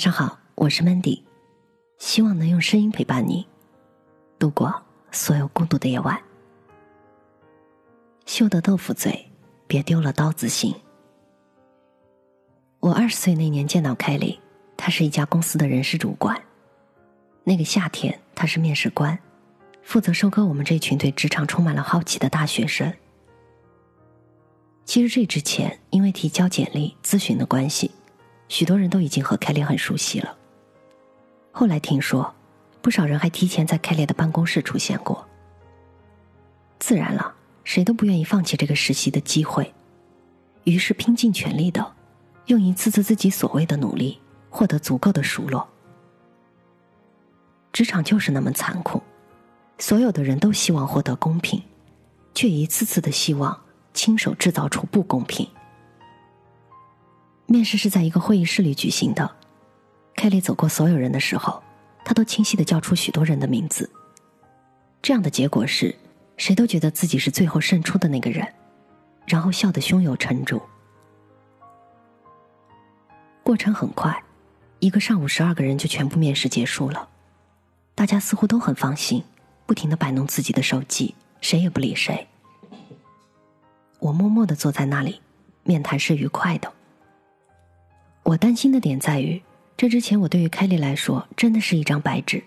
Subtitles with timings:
[0.00, 1.22] 上好，我是 Mandy，
[1.98, 3.46] 希望能用声音陪伴你
[4.38, 6.18] 度过所有孤独的夜晚。
[8.24, 9.30] 秀得豆腐嘴，
[9.66, 10.74] 别丢了刀子心。
[12.78, 14.40] 我二十岁那年见到凯莉，
[14.74, 16.42] 她是一家公司的人事主管。
[17.44, 19.18] 那个夏天，她是面试官，
[19.82, 22.90] 负责收割我们这群对职场充满了好奇的大学生。
[24.86, 27.90] 其实这之前，因为提交简历咨询的关系。
[28.50, 30.36] 许多人都已经和凯莉很熟悉了。
[31.52, 32.34] 后来听说，
[32.82, 35.24] 不少人还提前在凯莉的办公室出现过。
[36.80, 39.72] 自然了，谁都不愿意放弃这个实习的机会，
[40.64, 41.94] 于是拼尽全力的，
[42.46, 44.18] 用一次次自己所谓的努力，
[44.50, 45.68] 获得足够的熟络。
[47.72, 49.00] 职场就是那么残酷，
[49.78, 51.62] 所有的人都希望获得公平，
[52.34, 53.56] 却一次次的希望
[53.94, 55.48] 亲手制造出不公平。
[57.50, 59.28] 面试是在一个会议室里举行的。
[60.14, 61.60] 凯莉走过所有人的时候，
[62.04, 63.90] 她都清晰的叫出许多人的名字。
[65.02, 65.92] 这样的结果是，
[66.36, 68.46] 谁都觉得自己是最后胜出的那个人，
[69.26, 70.62] 然后笑得胸有成竹。
[73.42, 74.22] 过程很快，
[74.78, 77.08] 一个上午十二个人就全部面试结束了。
[77.96, 79.24] 大家似乎都很放心，
[79.66, 82.28] 不停的摆弄自己的手机，谁也不理谁。
[83.98, 85.20] 我默默的坐在那里，
[85.64, 86.72] 面谈是愉快的。
[88.22, 89.42] 我担心的点在于，
[89.76, 92.42] 这之前我对于凯莉来说真的是一张白纸，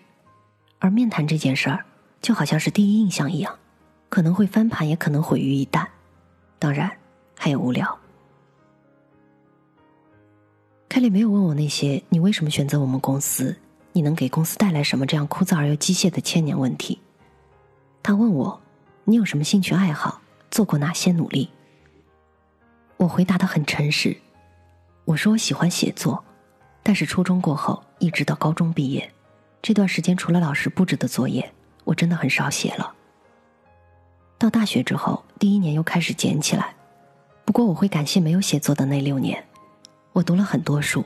[0.80, 1.84] 而面谈这件事儿
[2.22, 3.58] 就好像是第一印象一样，
[4.08, 5.86] 可能会翻盘，也可能毁于一旦，
[6.58, 6.90] 当然
[7.36, 8.00] 还有无聊。
[10.88, 13.58] 凯莉没有问我那些“你为什么选择我们公司？
[13.92, 17.00] 你能给公司带来什么？”这样枯燥而又机械的千年问题。
[18.04, 18.62] 他问我
[19.04, 20.22] ：“你有什么兴趣爱好？
[20.52, 21.50] 做过哪些努力？”
[22.98, 24.16] 我回答的很诚实。
[25.06, 26.24] 我说我喜欢写作，
[26.82, 29.12] 但是初中过后一直到高中毕业，
[29.62, 31.52] 这段时间除了老师布置的作业，
[31.84, 32.94] 我真的很少写了。
[34.38, 36.74] 到大学之后，第一年又开始捡起来，
[37.44, 39.44] 不过我会感谢没有写作的那六年，
[40.14, 41.04] 我读了很多书，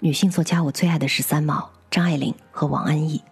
[0.00, 3.22] 女性作家我最爱的是三毛、张爱玲和王安忆，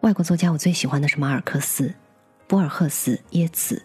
[0.00, 1.94] 外国作家我最喜欢的是马尔克斯、
[2.46, 3.82] 博尔赫斯、耶茨。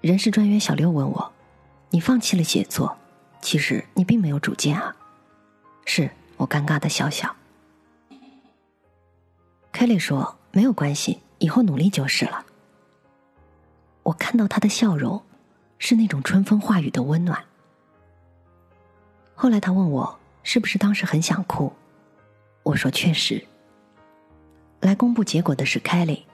[0.00, 1.32] 人事专员小六问我。
[1.90, 2.96] 你放弃了写作，
[3.40, 4.94] 其实你并没有主见啊。
[5.84, 7.34] 是我尴尬的笑笑。
[9.72, 12.44] 凯莉说：“没有关系，以后努力就是了。”
[14.02, 15.22] 我看到他的笑容，
[15.78, 17.42] 是那种春风化雨的温暖。
[19.34, 21.72] 后来他问我是不是当时很想哭，
[22.64, 23.46] 我说确实。
[24.80, 26.26] 来公布结果的是凯莉，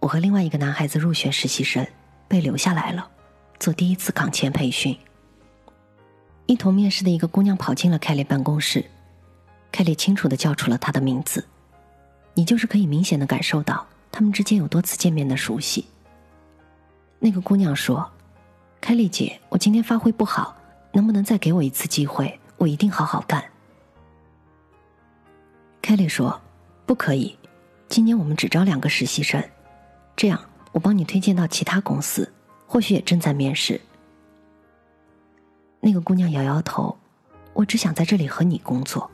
[0.00, 1.86] 我和另外一个男孩子入选实习生，
[2.26, 3.10] 被留下来了。
[3.58, 4.96] 做第一次岗前培训，
[6.46, 8.84] 一同面试的一个姑娘跑进了凯莉办公室，
[9.72, 11.44] 凯莉清楚的叫出了她的名字，
[12.34, 15.84] 你就是可以明显的感受到他们之间有多次见面的熟悉。
[17.18, 18.08] 那个姑娘说
[18.80, 20.56] ：“凯莉姐，我今天发挥不好，
[20.92, 22.38] 能不能再给我一次机会？
[22.58, 23.44] 我一定好好干。”
[25.82, 26.40] 凯莉说
[26.86, 27.36] ：“不可以，
[27.88, 29.42] 今年我们只招两个实习生，
[30.14, 32.32] 这样我帮你推荐到其他公司。”
[32.68, 33.80] 或许也正在面试。
[35.80, 36.94] 那个姑娘摇摇头，
[37.54, 39.10] 我只想在这里和你工作，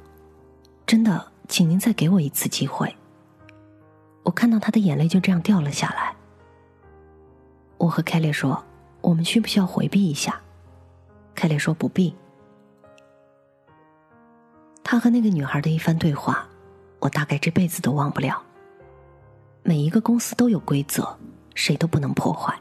[0.84, 2.94] 真的，请您再给我一次机会。
[4.24, 6.16] 我看到她的眼泪就这样掉了下来。
[7.78, 8.64] 我和凯莉说
[9.00, 10.40] ：“我们需不需要回避一下？”
[11.34, 12.12] 凯莉说：“不必。”
[14.82, 16.48] 他和那个女孩的一番对话，
[16.98, 18.42] 我大概这辈子都忘不了。
[19.62, 21.16] 每一个公司都有规则，
[21.54, 22.58] 谁都不能破坏。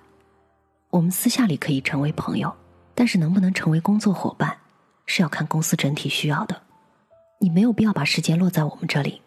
[0.94, 2.56] 我们私下里可以成为朋友，
[2.94, 4.56] 但是能不能成为工作伙伴，
[5.08, 6.62] 是要看公司整体需要的。
[7.40, 9.20] 你没有必要把时间落在我们这里。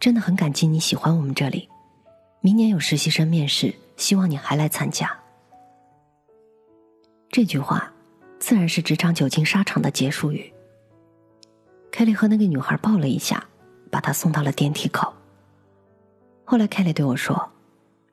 [0.00, 1.68] 真的很感激你喜欢我们这里。
[2.40, 5.16] 明年有实习生面试，希望你还来参加。
[7.30, 7.92] 这句话，
[8.40, 10.52] 自然是职场久经沙场的结束语。
[11.92, 13.44] 凯莉和那个女孩抱了一下，
[13.92, 15.14] 把她送到了电梯口。
[16.44, 17.48] 后来凯莉对我说：“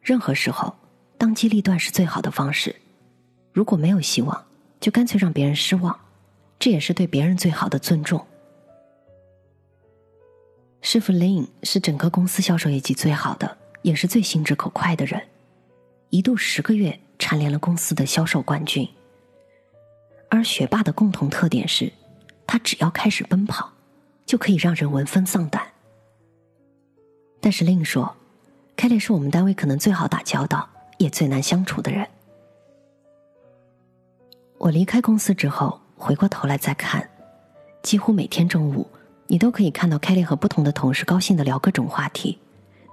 [0.03, 0.71] 任何时候。”
[1.17, 2.75] 当机立断是最好的方式。
[3.53, 4.45] 如果没有希望，
[4.79, 5.97] 就干脆让别人失望，
[6.59, 8.25] 这也是对别人最好的尊重。
[10.81, 15.21] 师傅林是整个公司销售业绩最好的，也是最心直口快的人，
[16.09, 18.87] 一度十个月蝉联了公司的销售冠军。
[20.29, 21.91] 而学霸的共同特点是，
[22.45, 23.71] 他只要开始奔跑，
[24.25, 25.65] 就可以让人闻风丧胆。
[27.39, 28.15] 但是另说，
[28.75, 30.69] 凯莉是我们单位可能最好打交道。
[30.97, 32.07] 也最难相处的人。
[34.57, 37.07] 我离开公司之后，回过头来再看，
[37.83, 38.87] 几乎每天中午，
[39.27, 42.39] 你都可以看到凯莉和不同的同事高兴的聊各种话题，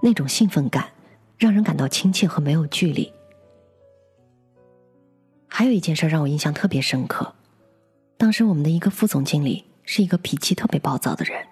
[0.01, 0.89] 那种兴奋感，
[1.37, 3.11] 让人感到亲切和没有距离。
[5.47, 7.33] 还有一件事让我印象特别深刻，
[8.17, 11.47] 当时我们的一个副总经理是一个脾气特别暴躁的人，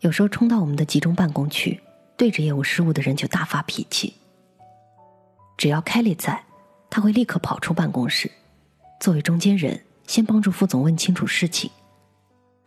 [0.00, 1.80] 有时候冲到我们的集中办公区，
[2.16, 4.14] 对着业务失误的人就大发脾气。
[5.60, 6.42] 只要凯莉在，
[6.88, 8.30] 他会立刻跑出办公室，
[8.98, 11.70] 作为中间人，先帮助副总问清楚事情。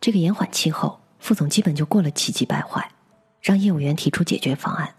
[0.00, 2.88] 这个延缓期后，副总基本就过了气急败坏，
[3.42, 4.94] 让业务员提出解决方案。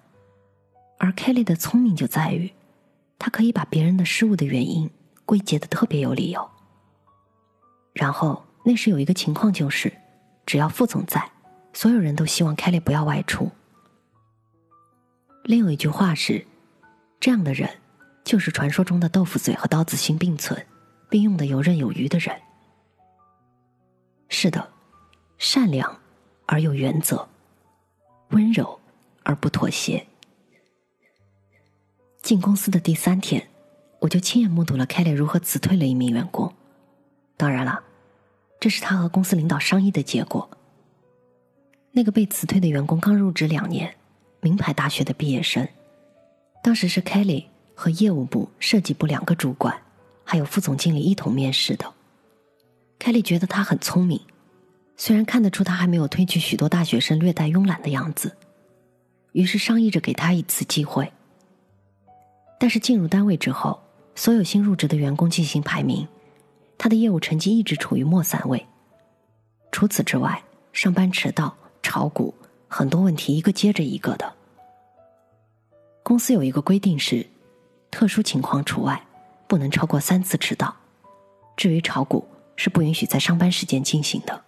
[0.97, 2.51] 而凯莉的聪明就在于，
[3.18, 4.92] 他可以把别人的失误的原因
[5.24, 6.50] 归结的特别有理由。
[7.94, 9.89] 然后那时有一个情况就是，
[10.45, 11.31] 只要副总在，
[11.71, 13.50] 所有人都希望凯莉不要外出。
[15.45, 16.45] 另有一句话是，
[17.21, 17.69] 这样的人。
[18.25, 20.66] 就是传说中的豆腐嘴和刀子心并存，
[21.10, 22.36] 并用的游刃有余的人。
[24.27, 24.68] 是的，
[25.38, 26.01] 善良
[26.48, 27.30] 而有原则，
[28.31, 28.80] 温柔
[29.24, 30.07] 而不妥协。
[32.24, 33.48] 进公司的第三天，
[34.00, 36.51] 我就亲眼目睹了凯莉如何辞退了一名员工。
[37.38, 37.83] 当然了，
[38.60, 40.50] 这是他和公司领导商议的结果。
[41.92, 43.95] 那个被辞退的员工刚入职两年，
[44.42, 45.68] 名牌大学的毕业生，
[46.63, 47.48] 当时是凯莉。
[47.75, 49.75] 和业务部、设计部两个主管，
[50.24, 51.94] 还有副总经理一同面试的。
[52.98, 54.19] 凯莉觉得他很聪明，
[54.95, 58.36] 虽然看得出他还没有褪去许多大学生略带慵懒的样子，
[59.33, 61.12] 于是商议着给他一次机会。
[62.57, 63.80] 但是进入单位之后，
[64.16, 66.07] 所有新入职的员工进行排名，
[66.78, 68.66] 他的业务成绩一直处于末三位。
[69.71, 72.33] 除此之外，上班迟到、炒股，
[72.69, 74.33] 很多问题一个接着一个的。
[76.01, 77.28] 公司有一个规定是。
[77.95, 79.01] 特殊情况除外，
[79.47, 80.75] 不能超过三次迟到。
[81.56, 82.27] 至于炒股，
[82.57, 84.44] 是不允许在上班时间进行的。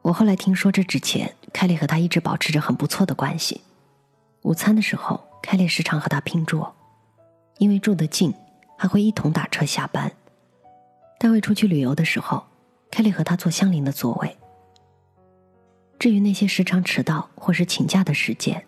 [0.00, 3.60] 我后来听说，这之前凯莉和他一直保持着很不错的关系。
[4.40, 6.74] 午餐的时候，凯莉时常和他拼桌，
[7.58, 8.32] 因为住得近，
[8.78, 10.10] 还会一同打车下班。
[11.18, 12.42] 单位出去旅游的时候，
[12.90, 14.38] 凯莉和他坐相邻的座位。
[15.98, 18.64] 至于那些时常迟到或是请假的时间，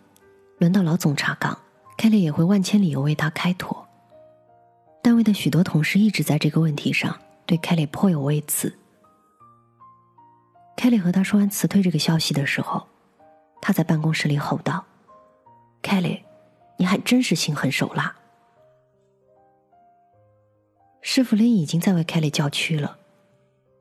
[0.59, 1.59] 轮到老总查岗。
[1.97, 3.87] 凯莉也会万千理由为他开脱。
[5.03, 8.77] 单位的许多同事一直在这个问题上对凯莉颇有微词。
[10.77, 12.87] 凯莉和他说完辞退这个消息的时候，
[13.61, 14.85] 他在办公室里吼道
[15.81, 16.23] ：“凯莉，
[16.77, 18.15] 你还真是心狠手辣。”
[21.01, 22.99] 师傅林已经在为凯莉叫屈了，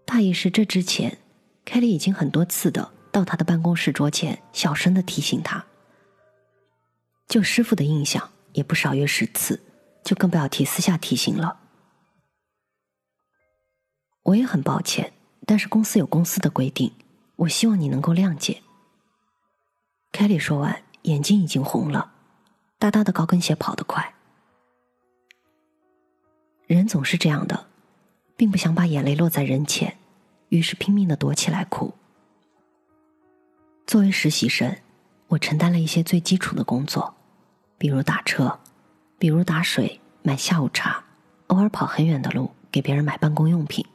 [0.06, 1.18] 大意是这之前，
[1.66, 5.66] 凯莉已经很多次的到他的办公室桌前小声的提醒他。
[7.28, 9.62] 就师傅的印象也不少于十次，
[10.04, 11.60] 就更不要提私下提醒了。
[14.24, 15.14] 我也很抱歉，
[15.46, 16.94] 但是公司有公司的规定，
[17.38, 18.62] 我希望你能够谅解。
[20.12, 22.14] 凯莉说完，眼睛已经红了，
[22.78, 24.14] 大大的高跟鞋跑得快。
[26.68, 27.68] 人总是这样的，
[28.38, 29.98] 并不想把眼泪落在人前，
[30.50, 31.94] 于是拼命的躲起来哭。
[33.88, 34.78] 作为实习生。
[35.28, 37.16] 我承担了一些最基础的工作，
[37.78, 38.60] 比如打车，
[39.18, 41.04] 比如打水、买下午茶，
[41.48, 43.86] 偶尔跑很远的路给别人买办公用品。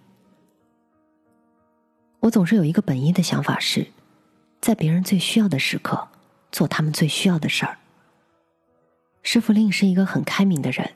[2.20, 3.86] 我总是有一个本意的想法是，
[4.60, 6.08] 在别人最需要的时刻
[6.50, 7.78] 做他们最需要的事儿。
[9.22, 10.94] 师傅令是一个很开明的人，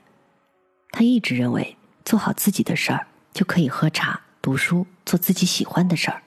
[0.91, 6.23] 他一直认为做好自己的事儿就可以喝茶、读书、做自己喜欢的事儿。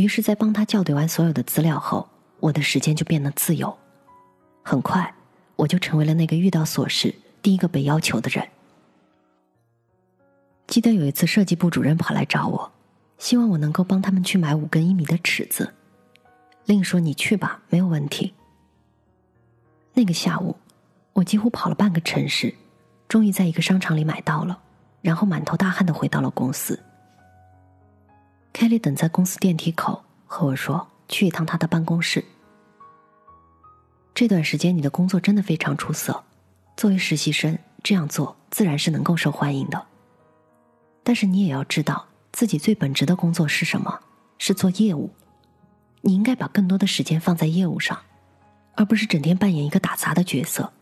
[0.00, 2.08] 于是，在帮他校对完所有的资料后，
[2.40, 3.76] 我的时间就变得自由。
[4.62, 5.12] 很快，
[5.56, 8.46] 我就成为了那个遇到琐事第一个被要求的人。
[10.66, 12.70] 记得有一次，设计部主任跑来找我，
[13.18, 15.74] 希望我能够帮他们去买五根一米的尺子。
[16.66, 18.34] 另说：“你去吧，没有问题。”
[19.94, 20.54] 那个下午，
[21.14, 22.54] 我几乎跑了半个城市，
[23.08, 24.60] 终于在一个商场里买到了，
[25.00, 26.78] 然后满头大汗的回到了公司。
[28.60, 32.24] 凯莉等在公司电梯口，和我说去一趟他的办公室。
[34.12, 36.24] 这段时间你的工作真的非常出色，
[36.76, 39.86] 作为实习生这样做自然是能够受欢迎的。
[41.04, 44.00] 但是你也要知道自己最本职的工作是什么，
[44.38, 45.08] 是做业务。
[46.00, 47.96] 你应该把更多的时间放在业务上，
[48.74, 50.72] 而不是整天扮演一个打杂的角色。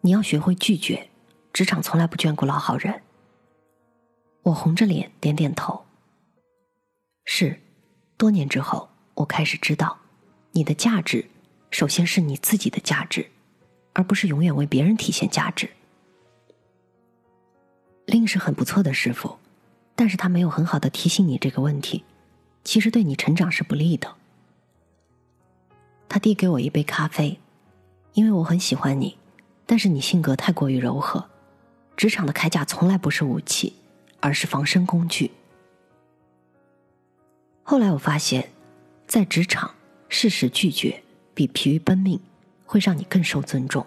[0.00, 1.10] 你要学会拒绝，
[1.52, 3.02] 职场从来不眷顾老好人。
[4.44, 5.84] 我红着脸点点头。
[7.30, 7.60] 是，
[8.16, 9.98] 多年之后，我开始知道，
[10.52, 11.28] 你的价值
[11.70, 13.28] 首先是你自己的价值，
[13.92, 15.68] 而不是永远为别人体现价值。
[18.06, 19.36] 令是很不错的师傅，
[19.94, 22.02] 但是他没有很好的提醒你这个问题，
[22.64, 24.16] 其实对你成长是不利的。
[26.08, 27.38] 他递给我一杯咖啡，
[28.14, 29.18] 因为我很喜欢你，
[29.66, 31.28] 但是你性格太过于柔和，
[31.94, 33.74] 职场的铠甲从来不是武器，
[34.18, 35.30] 而是防身工具。
[37.70, 38.48] 后来我发现，
[39.06, 39.70] 在职场，
[40.08, 41.02] 适时拒绝
[41.34, 42.18] 比疲于奔命
[42.64, 43.84] 会让你更受尊重，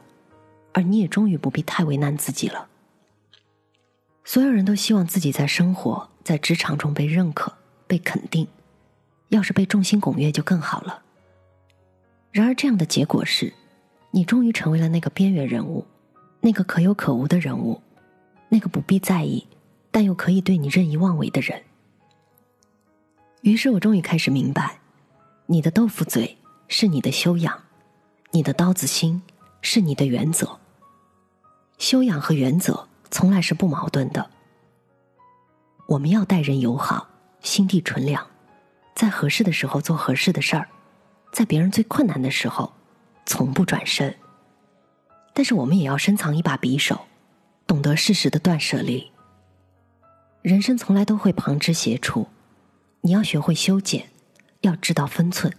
[0.71, 2.67] 而你也终于不必太为难自己了。
[4.23, 7.51] 所有人都希望自己在生活、在职场中被认可、
[7.87, 8.47] 被肯定，
[9.29, 11.01] 要是被众星拱月就更好了。
[12.31, 13.51] 然而，这样的结果是，
[14.11, 15.83] 你终于成为了那个边缘人物，
[16.39, 17.81] 那个可有可无的人物，
[18.47, 19.47] 那个不必在意，
[19.89, 21.59] 但又可以对你任意妄为的人。
[23.41, 24.79] 于是我终于开始明白，
[25.47, 27.63] 你的豆腐嘴是你的修养，
[28.29, 29.23] 你的刀子心
[29.63, 30.59] 是你的原则。
[31.79, 34.29] 修养和原则从来是不矛盾的。
[35.87, 37.09] 我们要待人友好，
[37.41, 38.27] 心地纯良，
[38.93, 40.69] 在合适的时候做合适的事儿，
[41.31, 42.71] 在别人最困难的时候，
[43.25, 44.15] 从不转身。
[45.33, 47.07] 但是我们也要深藏一把匕首，
[47.65, 49.11] 懂得适时的断舍离。
[50.43, 52.27] 人生从来都会旁枝斜出。
[53.03, 54.09] 你要学会修剪，
[54.61, 55.51] 要知道分寸，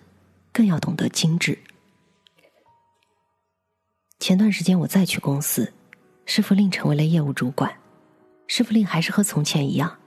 [0.53, 1.59] 更要懂得精致。
[4.21, 5.73] 前段时间我再去公司，
[6.25, 7.77] 师傅令成为了业务主管。
[8.47, 9.99] 师傅令还是和从前一样，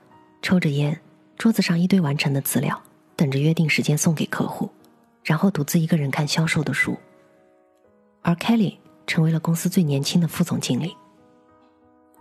[0.41, 0.97] 抽着烟，
[1.37, 2.81] 桌子上一堆完成的资料，
[3.17, 4.69] 等着约定时间送给客户，
[5.21, 6.97] 然后独自一个人看销售的书。
[8.21, 10.95] 而 Kelly 成为了公司最年轻的副总经理。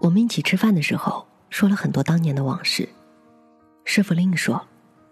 [0.01, 2.89] 我们一起吃饭的时候，说了很多当年的往事。
[3.85, 4.61] 师傅令说。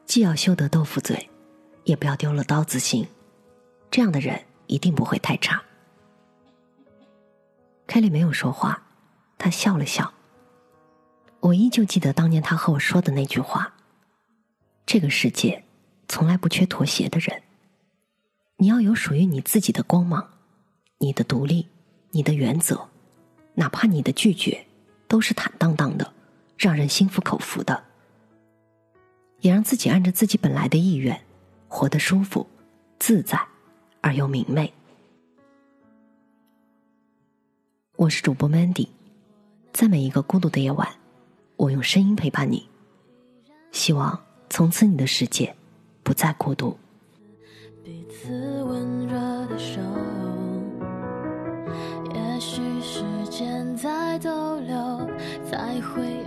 [0.06, 1.30] 既要修得豆腐嘴，
[1.84, 3.06] 也不要丢了刀子心。
[3.90, 5.62] 这样的人一定不会太差。
[7.86, 8.82] 凯莉没有说话，
[9.38, 10.12] 他笑了笑。
[11.40, 13.74] 我依旧记得当年他和我说的那句话
[14.86, 15.64] ：“这个世界
[16.08, 17.42] 从来不缺妥协的人。
[18.56, 20.30] 你要有属于你自己的光芒，
[20.98, 21.68] 你的独立，
[22.12, 22.88] 你的原则，
[23.54, 24.66] 哪怕你的拒绝
[25.08, 26.12] 都是坦荡荡的，
[26.56, 27.84] 让人心服口服的。”
[29.42, 31.20] 也让自己按着自己本来的意愿，
[31.68, 32.46] 活得舒服、
[33.00, 33.38] 自在
[34.00, 34.72] 而又明媚。
[37.96, 38.88] 我是主播 Mandy，
[39.72, 40.88] 在每一个孤独的夜晚，
[41.56, 42.68] 我用声音陪伴你。
[43.72, 44.16] 希望
[44.48, 45.52] 从此你的世界
[46.04, 46.78] 不再孤独。
[47.82, 49.18] 彼此温热
[49.48, 49.80] 的手，
[52.14, 55.10] 也许时间在逗留，
[55.50, 56.21] 才会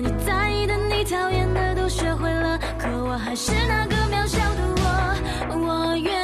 [0.00, 6.23] 你在意的、你讨厌的都学会了，可我还是那个渺小的我，我愿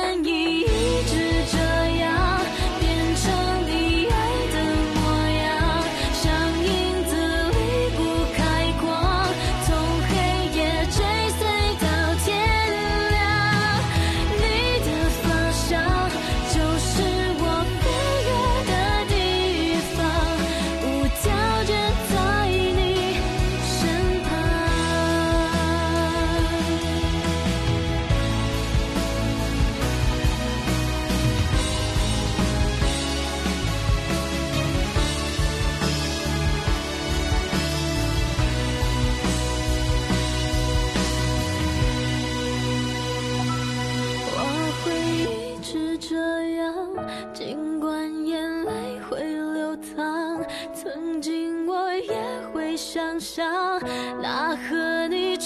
[52.80, 53.78] 想象
[54.22, 55.37] 那和你。